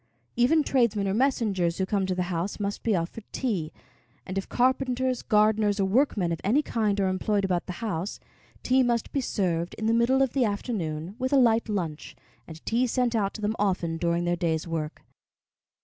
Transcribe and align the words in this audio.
Even 0.35 0.63
tradesmen 0.63 1.07
or 1.07 1.13
messengers 1.13 1.77
who 1.77 1.85
come 1.85 2.07
to 2.07 2.15
the 2.15 2.23
house 2.33 2.59
must 2.59 2.81
be 2.81 2.95
offered 2.95 3.23
tea, 3.31 3.71
and 4.25 4.35
if 4.35 4.49
carpenters, 4.49 5.21
gardeners, 5.21 5.79
or 5.79 5.85
workmen 5.85 6.31
of 6.31 6.41
any 6.43 6.63
kind 6.63 6.99
are 6.99 7.07
employed 7.07 7.45
about 7.45 7.67
the 7.67 7.73
house, 7.85 8.19
tea 8.63 8.81
must 8.81 9.11
be 9.11 9.21
served 9.21 9.75
in 9.75 9.85
the 9.85 9.93
middle 9.93 10.23
of 10.23 10.33
the 10.33 10.43
afternoon 10.43 11.15
with 11.19 11.31
a 11.31 11.35
light 11.37 11.69
lunch, 11.69 12.15
and 12.47 12.65
tea 12.65 12.87
sent 12.87 13.13
out 13.15 13.31
to 13.35 13.41
them 13.41 13.55
often 13.59 13.97
during 13.97 14.23
their 14.23 14.35
day's 14.35 14.67
work. 14.67 15.03